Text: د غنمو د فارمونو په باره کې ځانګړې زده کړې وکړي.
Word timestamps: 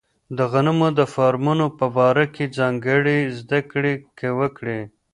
د 0.37 0.39
غنمو 0.51 0.89
د 0.99 1.01
فارمونو 1.13 1.65
په 1.79 1.85
باره 1.97 2.25
کې 2.35 2.53
ځانګړې 2.57 3.17
زده 3.39 3.59
کړې 3.71 3.95
وکړي. 4.39 4.79